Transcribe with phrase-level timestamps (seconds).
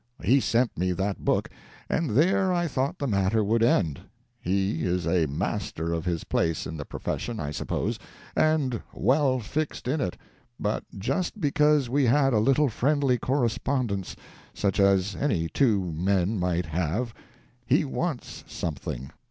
[0.23, 1.47] He sent me that book,
[1.87, 3.99] and there I thought the matter would end.
[4.39, 7.99] He is a master of his place in the profession, I suppose,
[8.35, 10.17] and well fixed in it;
[10.59, 14.15] but just because we had a little friendly correspondence,
[14.55, 17.13] such as any two men might have,
[17.67, 19.11] he wants something.